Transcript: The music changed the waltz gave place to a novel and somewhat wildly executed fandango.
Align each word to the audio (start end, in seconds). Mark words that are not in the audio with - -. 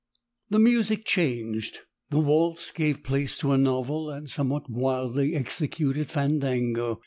The 0.49 0.57
music 0.57 1.05
changed 1.05 1.77
the 2.09 2.17
waltz 2.17 2.71
gave 2.71 3.03
place 3.03 3.37
to 3.37 3.51
a 3.51 3.57
novel 3.59 4.09
and 4.09 4.27
somewhat 4.27 4.67
wildly 4.67 5.35
executed 5.35 6.09
fandango. 6.09 6.99